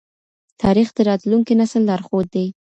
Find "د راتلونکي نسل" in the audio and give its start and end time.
0.93-1.81